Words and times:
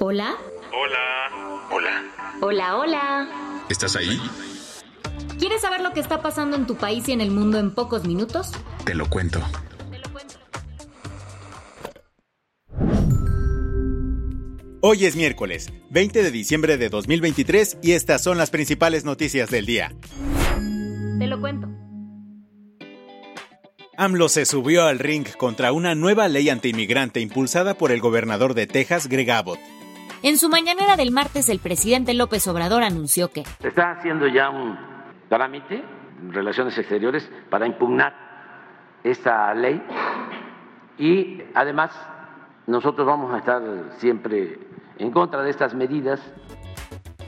Hola. 0.00 0.36
Hola. 0.72 1.66
Hola. 1.72 2.04
Hola, 2.40 2.76
hola. 2.76 3.64
¿Estás 3.68 3.96
ahí? 3.96 4.20
¿Quieres 5.40 5.60
saber 5.60 5.80
lo 5.80 5.92
que 5.92 5.98
está 5.98 6.22
pasando 6.22 6.56
en 6.56 6.68
tu 6.68 6.76
país 6.76 7.08
y 7.08 7.12
en 7.12 7.20
el 7.20 7.32
mundo 7.32 7.58
en 7.58 7.74
pocos 7.74 8.04
minutos? 8.04 8.52
Te 8.84 8.94
lo 8.94 9.10
cuento. 9.10 9.40
Hoy 14.80 15.04
es 15.04 15.16
miércoles, 15.16 15.72
20 15.90 16.22
de 16.22 16.30
diciembre 16.30 16.76
de 16.76 16.88
2023 16.88 17.78
y 17.82 17.92
estas 17.92 18.22
son 18.22 18.38
las 18.38 18.50
principales 18.50 19.04
noticias 19.04 19.50
del 19.50 19.66
día. 19.66 19.92
Te 21.18 21.26
lo 21.26 21.40
cuento. 21.40 21.68
AMLO 23.96 24.28
se 24.28 24.46
subió 24.46 24.84
al 24.84 25.00
ring 25.00 25.26
contra 25.36 25.72
una 25.72 25.96
nueva 25.96 26.28
ley 26.28 26.50
antiinmigrante 26.50 27.18
impulsada 27.18 27.74
por 27.74 27.90
el 27.90 27.98
gobernador 27.98 28.54
de 28.54 28.68
Texas, 28.68 29.08
Greg 29.08 29.28
Abbott. 29.32 29.58
En 30.22 30.36
su 30.36 30.48
mañanera 30.48 30.96
del 30.96 31.12
martes, 31.12 31.48
el 31.48 31.60
presidente 31.60 32.12
López 32.12 32.46
Obrador 32.48 32.82
anunció 32.82 33.28
que 33.28 33.44
Se 33.60 33.68
está 33.68 33.92
haciendo 33.92 34.26
ya 34.26 34.50
un 34.50 34.76
trámite 35.28 35.82
en 36.20 36.32
relaciones 36.32 36.76
exteriores 36.76 37.28
para 37.50 37.66
impugnar 37.66 38.14
esta 39.04 39.54
ley 39.54 39.80
y 40.98 41.40
además 41.54 41.92
nosotros 42.66 43.06
vamos 43.06 43.32
a 43.32 43.38
estar 43.38 43.62
siempre 43.98 44.58
en 44.98 45.12
contra 45.12 45.42
de 45.42 45.50
estas 45.50 45.74
medidas. 45.74 46.20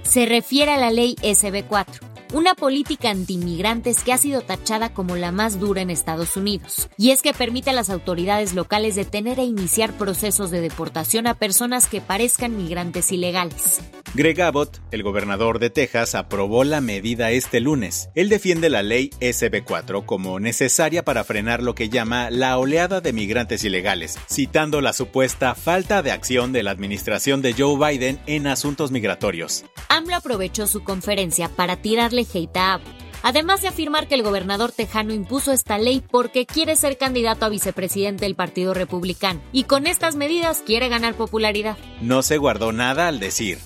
se 0.03 0.27
refiere 0.27 0.73
a 0.73 0.77
la 0.77 0.91
ley 0.91 1.15
SB4, 1.23 2.10
una 2.33 2.55
política 2.55 3.11
antiinmigrantes 3.11 4.03
que 4.05 4.13
ha 4.13 4.19
sido 4.19 4.41
tachada 4.41 4.93
como 4.93 5.17
la 5.17 5.33
más 5.33 5.59
dura 5.59 5.83
en 5.83 5.91
Estados 5.91 6.37
Unidos. 6.37 6.89
Y 6.97 7.11
es 7.11 7.23
que 7.23 7.33
permite 7.33 7.71
a 7.71 7.75
las 7.75 7.91
autoridades 7.91 8.55
locales 8.55 8.95
detener 8.95 9.39
e 9.39 9.45
iniciar 9.45 9.93
procesos 9.93 10.51
de 10.51 10.61
deportación 10.61 11.27
a 11.27 11.35
personas 11.35 11.87
que 11.87 12.01
parezcan 12.01 12.57
migrantes 12.57 13.13
ilegales. 13.13 13.81
Greg 14.13 14.43
Abbott, 14.43 14.79
el 14.91 15.05
gobernador 15.05 15.61
de 15.61 15.71
Texas, 15.71 16.17
aprobó 16.17 16.65
la 16.65 16.81
medida 16.81 17.31
este 17.31 17.61
lunes. 17.61 18.11
Él 18.17 18.29
defiende 18.29 18.69
la 18.69 18.83
ley 18.83 19.11
SB4 19.21 20.05
como 20.05 20.41
necesaria 20.41 21.05
para 21.05 21.23
frenar 21.23 21.63
lo 21.63 21.77
que 21.77 21.91
llama 21.91 22.29
la 22.29 22.59
oleada 22.59 23.01
de 23.01 23.13
migrantes 23.13 23.63
ilegales, 23.63 24.19
citando 24.29 24.81
la 24.81 24.95
supuesta 24.95 25.55
falta 25.55 26.03
de 26.03 26.11
acción 26.11 26.53
de 26.53 26.65
la 26.65 26.73
administración 26.73 27.41
de 27.41 27.55
Joe 27.57 27.77
Biden 27.79 28.19
en 28.27 28.49
asuntos 28.49 28.91
migratorios. 28.91 29.65
AMLO 29.89 30.17
aprovechó 30.17 30.67
su 30.67 30.83
conferencia 30.83 31.49
para 31.49 31.77
tirarle 31.77 32.27
hate 32.35 32.57
a 32.57 32.75
Abbott, 32.75 32.89
además 33.23 33.63
de 33.63 33.69
afirmar 33.69 34.09
que 34.09 34.17
el 34.17 34.25
gobernador 34.25 34.73
tejano 34.73 35.15
impuso 35.15 35.53
esta 35.53 35.79
ley 35.79 36.03
porque 36.11 36.47
quiere 36.47 36.75
ser 36.75 36.99
candidato 36.99 37.47
a 37.47 37.49
vicepresidente 37.49 38.25
del 38.25 38.35
Partido 38.35 38.75
Republicano 38.75 39.41
y 39.53 39.65
con 39.65 39.87
estas 39.87 40.17
medidas 40.17 40.65
quiere 40.67 40.89
ganar 40.89 41.15
popularidad. 41.15 41.79
No 42.01 42.25
se 42.25 42.39
guardó 42.39 42.73
nada 42.73 43.07
al 43.07 43.21
decir. 43.21 43.59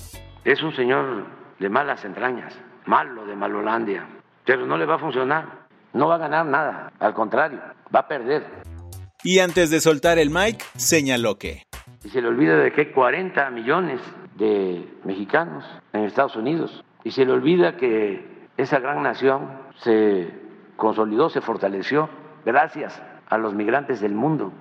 Es 0.44 0.62
un 0.62 0.76
señor 0.76 1.24
de 1.58 1.70
malas 1.70 2.04
entrañas, 2.04 2.54
malo 2.84 3.24
de 3.24 3.34
Malolandia, 3.34 4.06
pero 4.44 4.66
no 4.66 4.76
le 4.76 4.84
va 4.84 4.96
a 4.96 4.98
funcionar, 4.98 5.66
no 5.94 6.08
va 6.08 6.16
a 6.16 6.18
ganar 6.18 6.44
nada, 6.44 6.92
al 7.00 7.14
contrario, 7.14 7.60
va 7.94 8.00
a 8.00 8.08
perder. 8.08 8.44
Y 9.22 9.38
antes 9.38 9.70
de 9.70 9.80
soltar 9.80 10.18
el 10.18 10.28
mic, 10.28 10.62
señaló 10.76 11.38
que 11.38 11.62
Y 12.04 12.10
se 12.10 12.20
le 12.20 12.28
olvida 12.28 12.58
de 12.58 12.72
que 12.72 12.82
hay 12.82 12.86
40 12.92 13.48
millones 13.52 14.02
de 14.36 14.86
mexicanos 15.04 15.64
en 15.94 16.04
Estados 16.04 16.36
Unidos. 16.36 16.84
Y 17.04 17.12
se 17.12 17.24
le 17.24 17.32
olvida 17.32 17.78
que 17.78 18.46
esa 18.58 18.80
gran 18.80 19.02
nación 19.02 19.48
se 19.78 20.28
consolidó, 20.76 21.30
se 21.30 21.40
fortaleció 21.40 22.10
gracias 22.44 23.00
a 23.30 23.38
los 23.38 23.54
migrantes 23.54 24.02
del 24.02 24.12
mundo. 24.12 24.52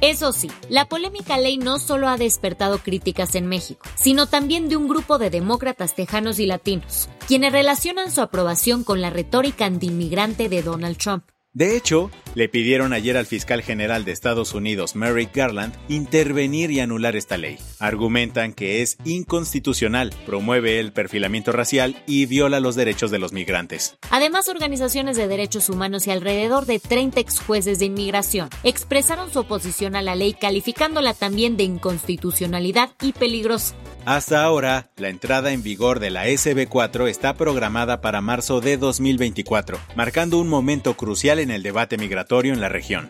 Eso 0.00 0.32
sí, 0.32 0.50
la 0.68 0.88
polémica 0.88 1.38
ley 1.38 1.58
no 1.58 1.78
solo 1.78 2.08
ha 2.08 2.16
despertado 2.16 2.78
críticas 2.78 3.34
en 3.34 3.46
México, 3.46 3.84
sino 3.96 4.26
también 4.26 4.68
de 4.68 4.76
un 4.76 4.86
grupo 4.86 5.18
de 5.18 5.30
demócratas 5.30 5.94
tejanos 5.94 6.38
y 6.38 6.46
latinos, 6.46 7.08
quienes 7.26 7.52
relacionan 7.52 8.12
su 8.12 8.20
aprobación 8.20 8.84
con 8.84 9.00
la 9.00 9.10
retórica 9.10 9.66
antiinmigrante 9.66 10.48
de 10.48 10.62
Donald 10.62 10.98
Trump. 10.98 11.24
De 11.58 11.76
hecho, 11.76 12.12
le 12.36 12.48
pidieron 12.48 12.92
ayer 12.92 13.16
al 13.16 13.26
fiscal 13.26 13.62
general 13.62 14.04
de 14.04 14.12
Estados 14.12 14.54
Unidos, 14.54 14.94
Merrick 14.94 15.34
Garland, 15.34 15.74
intervenir 15.88 16.70
y 16.70 16.78
anular 16.78 17.16
esta 17.16 17.36
ley. 17.36 17.58
Argumentan 17.80 18.52
que 18.52 18.80
es 18.80 18.96
inconstitucional, 19.04 20.14
promueve 20.24 20.78
el 20.78 20.92
perfilamiento 20.92 21.50
racial 21.50 22.00
y 22.06 22.26
viola 22.26 22.60
los 22.60 22.76
derechos 22.76 23.10
de 23.10 23.18
los 23.18 23.32
migrantes. 23.32 23.96
Además, 24.10 24.48
organizaciones 24.48 25.16
de 25.16 25.26
derechos 25.26 25.68
humanos 25.68 26.06
y 26.06 26.12
alrededor 26.12 26.64
de 26.64 26.78
30 26.78 27.18
ex 27.18 27.40
jueces 27.40 27.80
de 27.80 27.86
inmigración 27.86 28.50
expresaron 28.62 29.32
su 29.32 29.40
oposición 29.40 29.96
a 29.96 30.02
la 30.02 30.14
ley 30.14 30.34
calificándola 30.34 31.12
también 31.12 31.56
de 31.56 31.64
inconstitucionalidad 31.64 32.90
y 33.02 33.14
peligrosa. 33.14 33.74
Hasta 34.04 34.42
ahora, 34.42 34.90
la 34.96 35.08
entrada 35.08 35.52
en 35.52 35.62
vigor 35.62 36.00
de 36.00 36.10
la 36.10 36.26
SB4 36.26 37.08
está 37.08 37.34
programada 37.34 38.00
para 38.00 38.20
marzo 38.20 38.60
de 38.60 38.76
2024, 38.76 39.78
marcando 39.96 40.38
un 40.38 40.48
momento 40.48 40.94
crucial 40.96 41.38
en 41.38 41.50
el 41.50 41.62
debate 41.62 41.98
migratorio 41.98 42.52
en 42.52 42.60
la 42.60 42.68
región. 42.68 43.08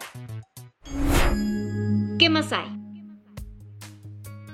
¿Qué 2.18 2.28
más 2.30 2.52
hay? 2.52 2.78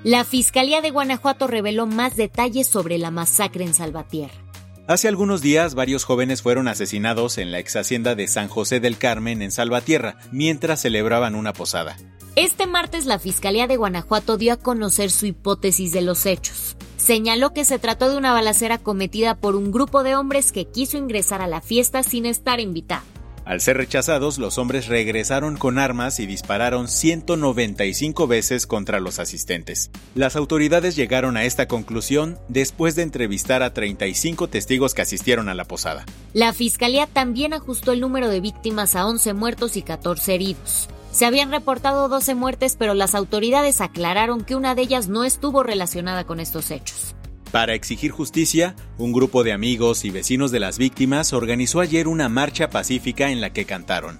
La 0.03 0.23
Fiscalía 0.23 0.81
de 0.81 0.91
Guanajuato 0.91 1.47
reveló 1.47 1.87
más 1.87 2.15
detalles 2.15 2.67
sobre 2.67 2.99
la 2.99 3.09
masacre 3.09 3.65
en 3.65 3.73
Salvatierra. 3.73 4.44
Hace 4.87 5.07
algunos 5.07 5.41
días, 5.41 5.73
varios 5.73 6.03
jóvenes 6.03 6.43
fueron 6.43 6.67
asesinados 6.67 7.39
en 7.39 7.51
la 7.51 7.57
ex 7.57 7.75
hacienda 7.75 8.13
de 8.13 8.27
San 8.27 8.47
José 8.47 8.79
del 8.79 8.99
Carmen 8.99 9.41
en 9.41 9.51
Salvatierra, 9.51 10.17
mientras 10.31 10.79
celebraban 10.79 11.33
una 11.33 11.53
posada. 11.53 11.97
Este 12.35 12.67
martes 12.67 13.07
la 13.07 13.17
Fiscalía 13.17 13.65
de 13.65 13.77
Guanajuato 13.77 14.37
dio 14.37 14.53
a 14.53 14.57
conocer 14.57 15.09
su 15.09 15.25
hipótesis 15.25 15.91
de 15.91 16.01
los 16.01 16.27
hechos. 16.27 16.77
Señaló 16.97 17.51
que 17.51 17.65
se 17.65 17.79
trató 17.79 18.09
de 18.09 18.17
una 18.17 18.31
balacera 18.31 18.77
cometida 18.77 19.33
por 19.35 19.55
un 19.55 19.71
grupo 19.71 20.03
de 20.03 20.15
hombres 20.15 20.51
que 20.51 20.65
quiso 20.65 20.97
ingresar 20.97 21.41
a 21.41 21.47
la 21.47 21.61
fiesta 21.61 22.03
sin 22.03 22.27
estar 22.27 22.59
invitado. 22.59 23.14
Al 23.45 23.61
ser 23.61 23.77
rechazados, 23.77 24.39
los 24.39 24.57
hombres 24.57 24.87
regresaron 24.87 25.55
con 25.55 25.77
armas 25.77 26.19
y 26.19 26.25
dispararon 26.25 26.87
195 26.87 28.25
veces 28.25 28.65
contra 28.65 28.99
los 28.99 29.19
asistentes. 29.19 29.91
Las 30.15 30.35
autoridades 30.35 30.95
llegaron 30.95 31.37
a 31.37 31.43
esta 31.45 31.67
conclusión 31.67 32.39
después 32.47 32.95
de 32.95 33.03
entrevistar 33.03 33.61
a 33.61 33.71
35 33.71 34.47
testigos 34.47 34.95
que 34.95 35.03
asistieron 35.03 35.47
a 35.47 35.53
la 35.53 35.65
posada. 35.65 36.05
La 36.33 36.53
Fiscalía 36.53 37.05
también 37.05 37.53
ajustó 37.53 37.91
el 37.91 38.01
número 38.01 38.29
de 38.29 38.41
víctimas 38.41 38.95
a 38.95 39.05
11 39.05 39.33
muertos 39.35 39.77
y 39.77 39.83
14 39.83 40.33
heridos. 40.33 40.89
Se 41.11 41.27
habían 41.27 41.51
reportado 41.51 42.09
12 42.09 42.33
muertes, 42.33 42.75
pero 42.77 42.95
las 42.95 43.13
autoridades 43.13 43.79
aclararon 43.79 44.43
que 44.43 44.55
una 44.55 44.73
de 44.73 44.81
ellas 44.81 45.07
no 45.07 45.23
estuvo 45.23 45.61
relacionada 45.61 46.23
con 46.23 46.39
estos 46.39 46.71
hechos. 46.71 47.15
Para 47.55 47.73
exigir 47.73 48.11
justicia, 48.11 48.75
un 48.97 49.13
grupo 49.13 49.45
de 49.45 49.53
amigos 49.53 50.03
y 50.03 50.09
vecinos 50.09 50.51
de 50.51 50.59
las 50.59 50.77
víctimas 50.77 51.31
organizó 51.31 51.79
ayer 51.79 52.09
una 52.09 52.27
marcha 52.27 52.69
pacífica 52.69 53.29
en 53.29 53.39
la 53.39 53.51
que 53.53 53.63
cantaron. 53.63 54.19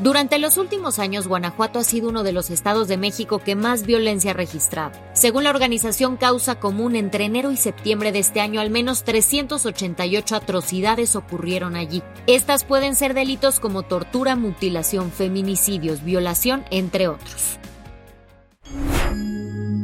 Durante 0.00 0.40
los 0.40 0.56
últimos 0.56 0.98
años, 0.98 1.28
Guanajuato 1.28 1.78
ha 1.78 1.84
sido 1.84 2.08
uno 2.08 2.24
de 2.24 2.32
los 2.32 2.50
estados 2.50 2.88
de 2.88 2.96
México 2.96 3.38
que 3.38 3.54
más 3.54 3.86
violencia 3.86 4.32
ha 4.32 4.34
registrado. 4.34 4.90
Según 5.12 5.44
la 5.44 5.50
organización 5.50 6.16
Causa 6.16 6.56
Común, 6.56 6.96
entre 6.96 7.26
enero 7.26 7.52
y 7.52 7.56
septiembre 7.56 8.10
de 8.10 8.18
este 8.18 8.40
año, 8.40 8.60
al 8.60 8.70
menos 8.70 9.04
388 9.04 10.34
atrocidades 10.34 11.14
ocurrieron 11.14 11.76
allí. 11.76 12.02
Estas 12.26 12.64
pueden 12.64 12.96
ser 12.96 13.14
delitos 13.14 13.60
como 13.60 13.84
tortura, 13.84 14.34
mutilación, 14.34 15.12
feminicidios, 15.12 16.02
violación, 16.02 16.64
entre 16.72 17.06
otros. 17.06 17.60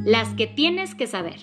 Las 0.06 0.35
que 0.35 0.47
tienes 0.47 0.94
que 0.94 1.08
saber. 1.08 1.41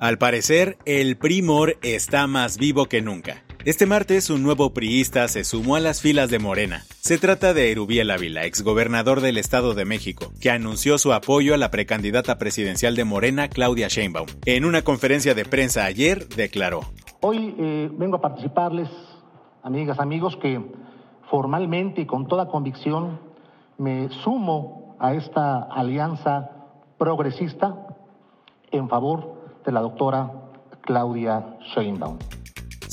Al 0.00 0.18
parecer, 0.18 0.76
el 0.86 1.16
primor 1.16 1.78
está 1.82 2.26
más 2.26 2.58
vivo 2.58 2.86
que 2.86 3.00
nunca. 3.00 3.44
Este 3.64 3.86
martes, 3.86 4.28
un 4.28 4.42
nuevo 4.42 4.74
priista 4.74 5.28
se 5.28 5.44
sumó 5.44 5.76
a 5.76 5.80
las 5.80 6.02
filas 6.02 6.30
de 6.30 6.40
Morena. 6.40 6.82
Se 6.98 7.16
trata 7.16 7.54
de 7.54 7.70
Erubiel 7.70 8.10
Ávila, 8.10 8.44
exgobernador 8.44 9.20
del 9.20 9.38
Estado 9.38 9.74
de 9.74 9.84
México, 9.84 10.32
que 10.40 10.50
anunció 10.50 10.98
su 10.98 11.12
apoyo 11.12 11.54
a 11.54 11.58
la 11.58 11.70
precandidata 11.70 12.38
presidencial 12.38 12.96
de 12.96 13.04
Morena, 13.04 13.46
Claudia 13.46 13.86
Sheinbaum. 13.86 14.26
En 14.44 14.64
una 14.64 14.82
conferencia 14.82 15.32
de 15.36 15.44
prensa 15.44 15.84
ayer, 15.84 16.26
declaró: 16.30 16.80
Hoy 17.20 17.54
eh, 17.56 17.88
vengo 17.92 18.16
a 18.16 18.20
participarles, 18.20 18.88
amigas, 19.62 20.00
amigos, 20.00 20.36
que 20.42 20.60
formalmente 21.30 22.00
y 22.00 22.06
con 22.06 22.26
toda 22.26 22.48
convicción 22.48 23.20
me 23.78 24.08
sumo 24.24 24.96
a 24.98 25.14
esta 25.14 25.62
alianza 25.62 26.57
progresista 26.98 27.76
en 28.70 28.88
favor 28.88 29.34
de 29.64 29.72
la 29.72 29.80
doctora 29.80 30.30
Claudia 30.82 31.58
Sheinbaum 31.74 32.18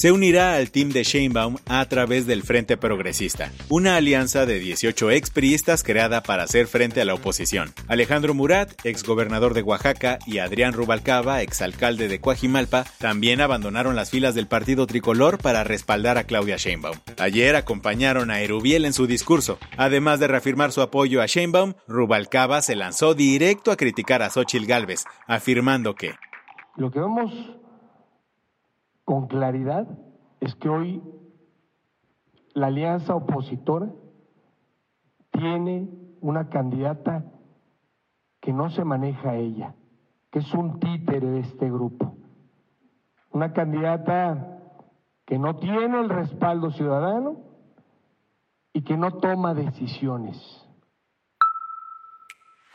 se 0.06 0.12
unirá 0.12 0.54
al 0.54 0.69
team 0.69 0.90
de 0.90 1.02
Sheinbaum 1.04 1.56
a 1.68 1.84
través 1.88 2.28
del 2.28 2.44
Frente 2.44 2.78
Progresista, 2.78 3.52
una 3.69 3.96
alianza 3.96 4.46
de 4.46 4.60
18 4.60 5.10
expriistas 5.10 5.81
creada 5.81 6.22
para 6.22 6.44
hacer 6.44 6.68
frente 6.68 7.02
a 7.02 7.06
la 7.06 7.16
oposición. 7.16 7.74
Alejandro 7.88 8.36
Murat, 8.36 8.72
exgobernador 8.86 9.56
de 9.56 9.63
Oaxaca, 9.63 10.19
y 10.28 10.38
Adrián 10.38 10.74
Rubalcaba, 10.74 11.42
exalcalde 11.42 12.07
de 12.07 12.22
Coajimalpa, 12.22 12.86
también 13.00 13.42
abandonaron 13.42 13.96
las 13.96 14.12
filas 14.12 14.36
del 14.36 14.46
partido 14.46 14.86
tricolor 14.86 15.40
para 15.40 15.63
respaldar 15.63 16.19
a 16.19 16.25
Claudia 16.25 16.58
Sheinbaum. 16.58 17.00
Ayer 17.18 17.56
acompañaron 17.56 18.30
a 18.30 18.42
Erubiel 18.42 18.86
en 18.86 18.94
su 18.94 19.08
discurso. 19.08 19.58
Además 19.75 20.19
de 20.19 20.28
reafirmar 20.28 20.72
su 20.72 20.84
apoyo 20.84 21.19
a 21.24 21.25
Sheinbaum, 21.25 21.74
Rubalcaba 21.88 22.62
se 22.62 22.75
lanzó 22.75 23.16
directo 23.16 23.72
a 23.72 23.75
criticar 23.75 24.22
a 24.22 24.30
Xochitl 24.30 24.68
Gálvez, 24.68 25.04
afirmando 25.25 25.96
que 25.96 26.13
lo 26.78 26.92
que 26.92 27.00
vemos 27.00 27.31
con 29.06 29.28
claridad 29.28 29.88
es 30.40 30.56
que 30.56 30.68
hoy 30.68 31.02
la 32.54 32.68
alianza 32.68 33.16
opositora 33.16 33.90
tiene 35.31 35.90
una 36.22 36.50
candidata 36.50 37.24
que 38.42 38.52
no 38.52 38.69
se 38.69 38.84
maneja 38.84 39.36
ella, 39.36 39.75
que 40.31 40.40
es 40.40 40.54
un 40.54 40.80
títere 40.80 41.28
de 41.28 41.40
este 41.42 41.69
grupo. 41.69 42.18
Una 43.31 43.54
candidata 43.54 44.60
que 45.25 45.38
no 45.38 45.58
tiene 45.58 46.00
el 46.00 46.10
respaldo 46.10 46.72
ciudadano 46.72 47.38
y 48.74 48.84
que 48.84 48.98
no 48.98 49.12
toma 49.12 49.54
decisiones. 49.54 50.65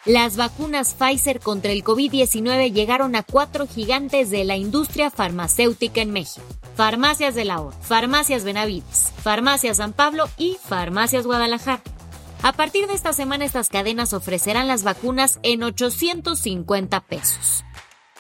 Las 0.06 0.38
vacunas 0.38 0.94
Pfizer 0.94 1.40
contra 1.40 1.72
el 1.72 1.84
COVID-19 1.84 2.72
llegaron 2.72 3.14
a 3.16 3.22
cuatro 3.22 3.66
gigantes 3.66 4.30
de 4.30 4.44
la 4.44 4.56
industria 4.56 5.10
farmacéutica 5.10 6.00
en 6.00 6.10
México. 6.10 6.46
Farmacias 6.74 7.34
de 7.34 7.44
la 7.44 7.60
O, 7.60 7.70
Farmacias 7.70 8.42
Benavides, 8.42 9.12
Farmacias 9.22 9.76
San 9.76 9.92
Pablo 9.92 10.30
y 10.38 10.56
Farmacias 10.66 11.26
Guadalajara. 11.26 11.82
A 12.42 12.52
partir 12.54 12.86
de 12.86 12.94
esta 12.94 13.12
semana 13.12 13.44
estas 13.44 13.68
cadenas 13.68 14.14
ofrecerán 14.14 14.68
las 14.68 14.84
vacunas 14.84 15.38
en 15.42 15.62
850 15.62 17.00
pesos. 17.00 17.62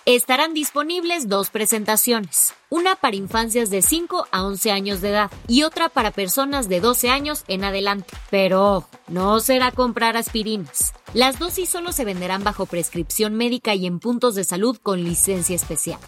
Estarán 0.04 0.52
disponibles 0.52 1.28
dos 1.28 1.48
presentaciones, 1.48 2.52
una 2.68 2.94
para 2.96 3.16
infancias 3.16 3.70
de 3.70 3.80
5 3.80 4.28
a 4.30 4.44
11 4.44 4.70
años 4.70 5.00
de 5.00 5.10
edad 5.10 5.30
y 5.48 5.62
otra 5.62 5.88
para 5.88 6.10
personas 6.10 6.68
de 6.68 6.80
12 6.80 7.08
años 7.08 7.44
en 7.48 7.64
adelante. 7.64 8.14
Pero 8.30 8.86
no 9.08 9.40
será 9.40 9.72
comprar 9.72 10.18
aspirinas. 10.18 10.92
Las 11.12 11.40
dosis 11.40 11.68
solo 11.68 11.90
se 11.90 12.04
venderán 12.04 12.44
bajo 12.44 12.66
prescripción 12.66 13.34
médica 13.34 13.74
y 13.74 13.86
en 13.86 13.98
puntos 13.98 14.36
de 14.36 14.44
salud 14.44 14.76
con 14.80 15.02
licencia 15.02 15.56
especial. 15.56 15.98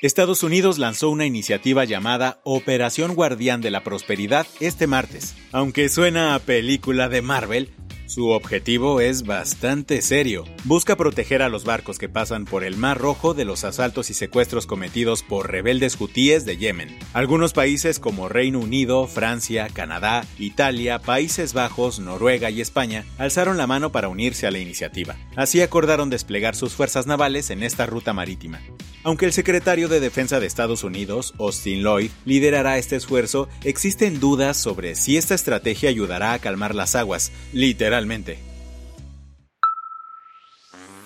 Estados 0.00 0.42
Unidos 0.42 0.78
lanzó 0.78 1.08
una 1.10 1.24
iniciativa 1.24 1.84
llamada 1.84 2.40
Operación 2.42 3.14
Guardián 3.14 3.60
de 3.60 3.70
la 3.70 3.84
Prosperidad 3.84 4.46
este 4.58 4.88
martes. 4.88 5.36
Aunque 5.52 5.88
suena 5.88 6.34
a 6.34 6.40
película 6.40 7.08
de 7.08 7.22
Marvel, 7.22 7.70
su 8.10 8.30
objetivo 8.30 9.00
es 9.00 9.22
bastante 9.22 10.02
serio. 10.02 10.44
Busca 10.64 10.96
proteger 10.96 11.42
a 11.42 11.48
los 11.48 11.64
barcos 11.64 11.96
que 11.96 12.08
pasan 12.08 12.44
por 12.44 12.64
el 12.64 12.76
Mar 12.76 12.98
Rojo 12.98 13.34
de 13.34 13.44
los 13.44 13.62
asaltos 13.62 14.10
y 14.10 14.14
secuestros 14.14 14.66
cometidos 14.66 15.22
por 15.22 15.48
rebeldes 15.48 16.00
hutíes 16.00 16.44
de 16.44 16.56
Yemen. 16.56 16.98
Algunos 17.12 17.52
países 17.52 18.00
como 18.00 18.28
Reino 18.28 18.58
Unido, 18.58 19.06
Francia, 19.06 19.68
Canadá, 19.72 20.26
Italia, 20.40 20.98
Países 20.98 21.52
Bajos, 21.52 22.00
Noruega 22.00 22.50
y 22.50 22.60
España 22.60 23.04
alzaron 23.16 23.56
la 23.56 23.68
mano 23.68 23.92
para 23.92 24.08
unirse 24.08 24.48
a 24.48 24.50
la 24.50 24.58
iniciativa. 24.58 25.14
Así 25.36 25.62
acordaron 25.62 26.10
desplegar 26.10 26.56
sus 26.56 26.72
fuerzas 26.72 27.06
navales 27.06 27.50
en 27.50 27.62
esta 27.62 27.86
ruta 27.86 28.12
marítima. 28.12 28.60
Aunque 29.02 29.24
el 29.24 29.32
secretario 29.32 29.88
de 29.88 29.98
Defensa 29.98 30.40
de 30.40 30.46
Estados 30.46 30.84
Unidos, 30.84 31.34
Austin 31.38 31.82
Lloyd, 31.82 32.10
liderará 32.26 32.76
este 32.76 32.96
esfuerzo, 32.96 33.48
existen 33.64 34.20
dudas 34.20 34.58
sobre 34.58 34.94
si 34.94 35.16
esta 35.16 35.34
estrategia 35.34 35.88
ayudará 35.88 36.34
a 36.34 36.38
calmar 36.38 36.74
las 36.74 36.94
aguas, 36.94 37.32
literalmente. 37.52 38.38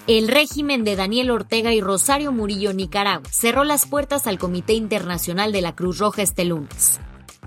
El 0.06 0.29
régimen 0.29 0.85
de 0.85 0.96
Daniel 0.96 1.31
Ortega 1.31 1.73
y 1.73 1.81
Rosario 1.81 2.31
Murillo 2.31 2.75
Nicaragua 2.75 3.31
cerró 3.31 3.64
las 3.64 3.87
puertas 3.87 4.26
al 4.26 4.38
Comité 4.38 4.75
Internacional 4.75 5.50
de 5.50 5.62
la 5.62 5.75
Cruz 5.75 5.99
Roja 5.99 6.20
este 6.20 6.44
lunes. 6.44 7.00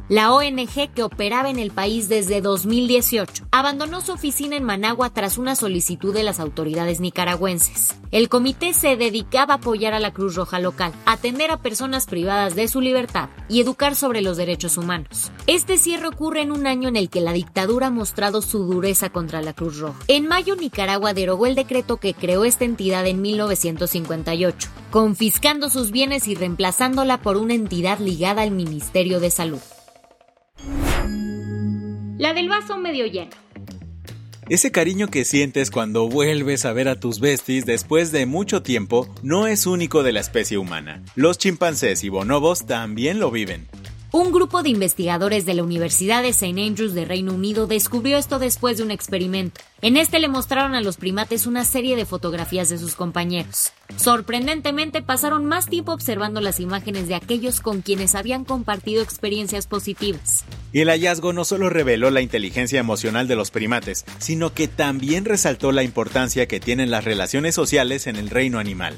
La 0.09 0.31
ONG 0.31 0.89
que 0.95 1.03
operaba 1.03 1.49
en 1.49 1.59
el 1.59 1.71
país 1.71 2.07
desde 2.07 2.39
2018 2.39 3.43
abandonó 3.51 3.99
su 3.99 4.13
oficina 4.13 4.55
en 4.55 4.63
Managua 4.63 5.09
tras 5.09 5.37
una 5.37 5.53
solicitud 5.53 6.13
de 6.13 6.23
las 6.23 6.39
autoridades 6.39 7.01
nicaragüenses. 7.01 7.93
El 8.11 8.29
comité 8.29 8.73
se 8.73 8.95
dedicaba 8.95 9.55
a 9.55 9.57
apoyar 9.57 9.93
a 9.93 9.99
la 9.99 10.13
Cruz 10.13 10.35
Roja 10.35 10.59
local, 10.59 10.93
atender 11.05 11.51
a 11.51 11.61
personas 11.61 12.05
privadas 12.05 12.55
de 12.55 12.69
su 12.69 12.79
libertad 12.79 13.27
y 13.49 13.59
educar 13.59 13.95
sobre 13.95 14.21
los 14.21 14.37
derechos 14.37 14.77
humanos. 14.77 15.29
Este 15.45 15.77
cierre 15.77 16.07
ocurre 16.07 16.39
en 16.41 16.53
un 16.53 16.67
año 16.67 16.87
en 16.87 16.95
el 16.95 17.09
que 17.09 17.19
la 17.19 17.33
dictadura 17.33 17.87
ha 17.87 17.91
mostrado 17.91 18.41
su 18.41 18.59
dureza 18.59 19.09
contra 19.09 19.41
la 19.41 19.51
Cruz 19.51 19.77
Roja. 19.77 19.99
En 20.07 20.25
mayo 20.25 20.55
Nicaragua 20.55 21.13
derogó 21.13 21.47
el 21.47 21.55
decreto 21.55 21.97
que 21.97 22.13
creó 22.13 22.45
esta 22.45 22.63
entidad 22.63 23.05
en 23.07 23.21
1958, 23.21 24.69
confiscando 24.89 25.69
sus 25.69 25.91
bienes 25.91 26.29
y 26.29 26.35
reemplazándola 26.35 27.21
por 27.21 27.35
una 27.35 27.55
entidad 27.55 27.99
ligada 27.99 28.43
al 28.43 28.51
Ministerio 28.51 29.19
de 29.19 29.31
Salud. 29.31 29.59
La 32.17 32.33
del 32.33 32.49
vaso 32.49 32.77
medio 32.77 33.05
lleno. 33.05 33.29
Ese 34.49 34.71
cariño 34.71 35.09
que 35.09 35.23
sientes 35.23 35.69
cuando 35.69 36.09
vuelves 36.09 36.65
a 36.65 36.73
ver 36.73 36.87
a 36.87 36.99
tus 36.99 37.19
besties 37.19 37.65
después 37.65 38.11
de 38.11 38.25
mucho 38.25 38.63
tiempo 38.63 39.07
no 39.21 39.45
es 39.45 39.67
único 39.67 40.01
de 40.01 40.13
la 40.13 40.21
especie 40.21 40.57
humana. 40.57 41.03
Los 41.15 41.37
chimpancés 41.37 42.03
y 42.03 42.09
bonobos 42.09 42.65
también 42.65 43.19
lo 43.19 43.29
viven. 43.29 43.67
Un 44.13 44.31
grupo 44.31 44.63
de 44.63 44.69
investigadores 44.69 45.45
de 45.45 45.53
la 45.53 45.63
Universidad 45.63 46.21
de 46.21 46.29
St. 46.29 46.65
Andrews 46.65 46.93
de 46.93 47.03
Reino 47.03 47.33
Unido 47.33 47.67
descubrió 47.67 48.17
esto 48.17 48.39
después 48.39 48.77
de 48.77 48.83
un 48.83 48.91
experimento. 48.91 49.59
En 49.81 49.97
este 49.97 50.19
le 50.19 50.29
mostraron 50.29 50.75
a 50.75 50.81
los 50.81 50.95
primates 50.95 51.45
una 51.45 51.65
serie 51.65 51.97
de 51.97 52.05
fotografías 52.05 52.69
de 52.69 52.77
sus 52.77 52.95
compañeros. 52.95 53.73
Sorprendentemente 53.97 55.01
pasaron 55.01 55.45
más 55.45 55.67
tiempo 55.67 55.91
observando 55.91 56.39
las 56.39 56.61
imágenes 56.61 57.09
de 57.09 57.15
aquellos 57.15 57.59
con 57.59 57.81
quienes 57.81 58.15
habían 58.15 58.45
compartido 58.45 59.03
experiencias 59.03 59.67
positivas. 59.67 60.45
Y 60.71 60.79
el 60.79 60.89
hallazgo 60.89 61.33
no 61.33 61.43
solo 61.43 61.69
reveló 61.69 62.09
la 62.09 62.21
inteligencia 62.21 62.79
emocional 62.79 63.27
de 63.27 63.35
los 63.35 63.51
primates, 63.51 64.05
sino 64.19 64.53
que 64.53 64.69
también 64.69 65.25
resaltó 65.25 65.73
la 65.73 65.83
importancia 65.83 66.47
que 66.47 66.61
tienen 66.61 66.91
las 66.91 67.03
relaciones 67.03 67.55
sociales 67.55 68.07
en 68.07 68.15
el 68.15 68.29
reino 68.29 68.57
animal. 68.57 68.97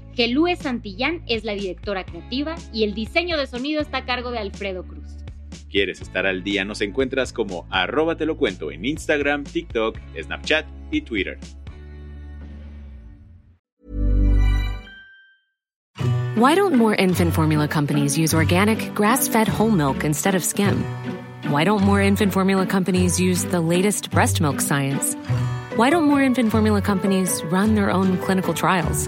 Gelúe 0.15 0.55
Santillán 0.55 1.23
es 1.27 1.43
la 1.43 1.53
directora 1.53 2.03
creativa 2.05 2.55
y 2.73 2.83
el 2.83 2.93
diseño 2.93 3.37
de 3.37 3.47
sonido 3.47 3.81
está 3.81 3.99
a 3.99 4.05
cargo 4.05 4.31
de 4.31 4.39
Alfredo 4.39 4.83
Cruz. 4.83 5.17
¿Quieres 5.69 6.01
estar 6.01 6.25
al 6.25 6.43
día? 6.43 6.65
Nos 6.65 6.81
encuentras 6.81 7.31
como 7.31 7.65
arroba 7.69 8.17
te 8.17 8.25
lo 8.25 8.35
cuento 8.35 8.71
en 8.71 8.83
Instagram, 8.83 9.45
TikTok, 9.45 9.97
Snapchat 10.21 10.65
y 10.91 11.01
Twitter. 11.01 11.37
Why 16.35 16.55
don't 16.55 16.75
more 16.75 16.95
infant 16.95 17.33
formula 17.33 17.67
companies 17.67 18.17
use 18.17 18.33
organic, 18.33 18.93
grass-fed 18.95 19.47
whole 19.47 19.69
milk 19.69 20.03
instead 20.03 20.35
of 20.35 20.43
skim? 20.43 20.83
Why 21.49 21.63
don't 21.63 21.83
more 21.83 22.01
infant 22.01 22.33
formula 22.33 22.65
companies 22.65 23.19
use 23.19 23.45
the 23.45 23.61
latest 23.61 24.09
breast 24.11 24.41
milk 24.41 24.59
science? 24.59 25.15
Why 25.75 25.89
don't 25.89 26.05
more 26.05 26.21
infant 26.21 26.51
formula 26.51 26.81
companies 26.81 27.41
run 27.45 27.75
their 27.75 27.91
own 27.91 28.17
clinical 28.17 28.53
trials? 28.53 29.07